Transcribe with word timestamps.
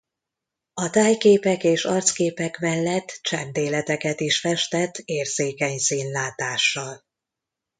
A 0.73 0.89
tájképek 0.89 1.63
és 1.63 1.83
arcképek 1.85 2.59
mellett 2.59 3.19
csendéleteket 3.21 4.19
is 4.19 4.39
festett 4.39 4.97
érzékeny 4.97 5.77
színlátással. 5.77 7.03